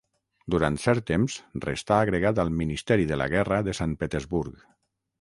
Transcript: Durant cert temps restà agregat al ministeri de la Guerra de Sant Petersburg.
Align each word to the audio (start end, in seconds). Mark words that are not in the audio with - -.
Durant 0.53 0.79
cert 0.85 1.05
temps 1.11 1.35
restà 1.67 1.99
agregat 2.05 2.43
al 2.47 2.51
ministeri 2.65 3.09
de 3.15 3.23
la 3.23 3.31
Guerra 3.37 3.63
de 3.71 3.81
Sant 3.83 3.97
Petersburg. 4.03 4.63